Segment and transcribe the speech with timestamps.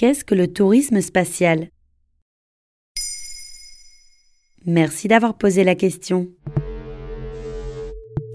[0.00, 1.68] Qu'est-ce que le tourisme spatial?
[4.64, 6.28] Merci d'avoir posé la question.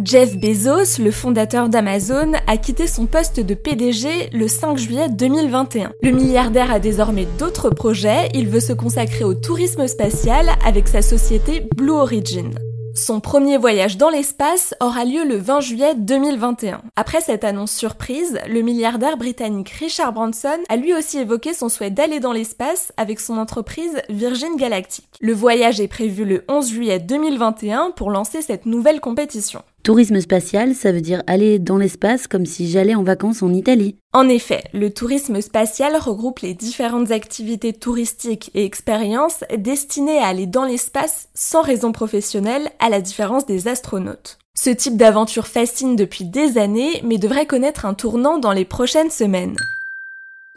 [0.04, 5.92] Jeff Bezos, le fondateur d'Amazon, a quitté son poste de PDG le 5 juillet 2021.
[6.04, 11.02] Le milliardaire a désormais d'autres projets, il veut se consacrer au tourisme spatial avec sa
[11.02, 12.52] société Blue Origin.
[12.98, 16.82] Son premier voyage dans l'espace aura lieu le 20 juillet 2021.
[16.96, 21.92] Après cette annonce surprise, le milliardaire britannique Richard Branson a lui aussi évoqué son souhait
[21.92, 25.10] d'aller dans l'espace avec son entreprise Virgin Galactic.
[25.20, 29.62] Le voyage est prévu le 11 juillet 2021 pour lancer cette nouvelle compétition.
[29.86, 33.98] Tourisme spatial, ça veut dire aller dans l'espace comme si j'allais en vacances en Italie.
[34.14, 40.48] En effet, le tourisme spatial regroupe les différentes activités touristiques et expériences destinées à aller
[40.48, 44.40] dans l'espace sans raison professionnelle, à la différence des astronautes.
[44.58, 49.12] Ce type d'aventure fascine depuis des années, mais devrait connaître un tournant dans les prochaines
[49.12, 49.56] semaines.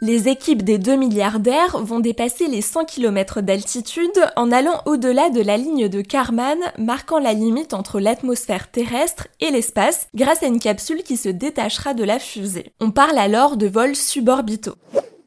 [0.01, 5.41] Les équipes des deux milliardaires vont dépasser les 100 km d'altitude en allant au-delà de
[5.41, 10.61] la ligne de Kármán, marquant la limite entre l'atmosphère terrestre et l'espace, grâce à une
[10.61, 12.71] capsule qui se détachera de la fusée.
[12.79, 14.75] On parle alors de vols suborbitaux.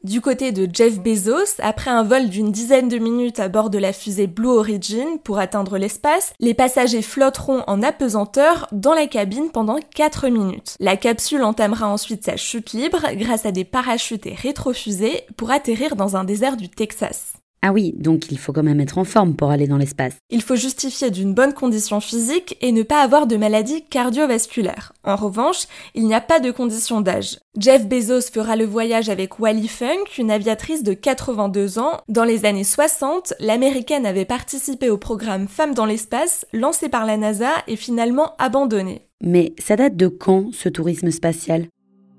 [0.03, 3.77] Du côté de Jeff Bezos, après un vol d'une dizaine de minutes à bord de
[3.77, 9.49] la fusée Blue Origin pour atteindre l'espace, les passagers flotteront en apesanteur dans la cabine
[9.49, 10.75] pendant 4 minutes.
[10.81, 15.95] La capsule entamera ensuite sa chute libre grâce à des parachutes et rétrofusées pour atterrir
[15.95, 17.35] dans un désert du Texas.
[17.65, 20.17] Ah oui, donc il faut quand même être en forme pour aller dans l'espace.
[20.29, 24.91] Il faut justifier d'une bonne condition physique et ne pas avoir de maladie cardiovasculaire.
[25.05, 25.63] En revanche,
[25.95, 27.39] il n'y a pas de condition d'âge.
[27.57, 32.01] Jeff Bezos fera le voyage avec Wally Funk, une aviatrice de 82 ans.
[32.09, 37.15] Dans les années 60, l'américaine avait participé au programme Femmes dans l'espace, lancé par la
[37.15, 39.07] NASA et finalement abandonné.
[39.23, 41.67] Mais ça date de quand ce tourisme spatial?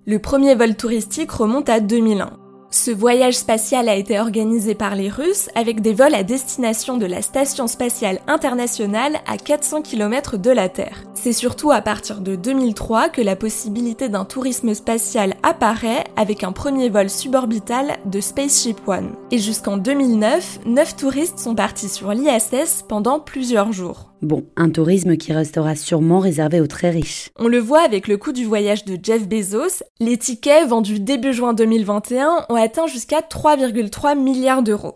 [0.06, 2.43] Le premier vol touristique remonte à 2001.
[2.76, 7.06] Ce voyage spatial a été organisé par les Russes avec des vols à destination de
[7.06, 11.04] la Station spatiale internationale à 400 km de la Terre.
[11.14, 16.50] C'est surtout à partir de 2003 que la possibilité d'un tourisme spatial apparaît avec un
[16.50, 19.12] premier vol suborbital de Spaceship One.
[19.30, 24.10] Et jusqu'en 2009, 9 touristes sont partis sur l'ISS pendant plusieurs jours.
[24.24, 27.30] Bon, un tourisme qui restera sûrement réservé aux très riches.
[27.38, 31.34] On le voit avec le coût du voyage de Jeff Bezos, les tickets vendus début
[31.34, 34.94] juin 2021 ont atteint jusqu'à 3,3 milliards d'euros.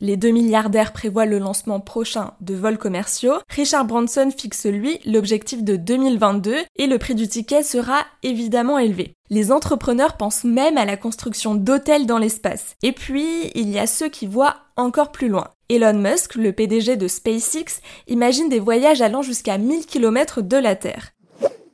[0.00, 3.34] Les deux milliardaires prévoient le lancement prochain de vols commerciaux.
[3.48, 9.14] Richard Branson fixe lui l'objectif de 2022 et le prix du ticket sera évidemment élevé.
[9.30, 12.76] Les entrepreneurs pensent même à la construction d'hôtels dans l'espace.
[12.82, 15.48] Et puis, il y a ceux qui voient encore plus loin.
[15.68, 20.76] Elon Musk, le PDG de SpaceX, imagine des voyages allant jusqu'à 1000 km de la
[20.76, 21.10] Terre.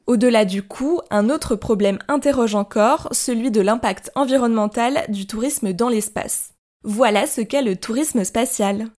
[0.06, 5.88] Au-delà du coût, un autre problème interroge encore, celui de l'impact environnemental du tourisme dans
[5.88, 6.52] l'espace.
[6.82, 8.88] Voilà ce qu'est le tourisme spatial.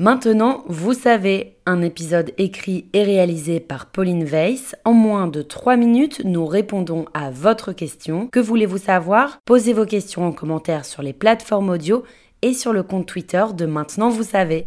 [0.00, 4.74] Maintenant, vous savez, un épisode écrit et réalisé par Pauline Weiss.
[4.84, 8.26] En moins de 3 minutes, nous répondons à votre question.
[8.26, 9.38] Que voulez-vous savoir?
[9.44, 12.02] Posez vos questions en commentaire sur les plateformes audio
[12.42, 14.66] et sur le compte Twitter de Maintenant Vous savez.